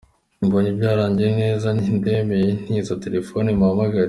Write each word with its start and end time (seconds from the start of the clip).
Mbonye 0.45 0.69
byarangiye 0.77 1.31
neza, 1.41 1.67
nti 1.77 1.89
ndemeye 1.97 2.49
ntiza 2.63 2.93
telefone 3.03 3.47
muhamagare. 3.59 3.99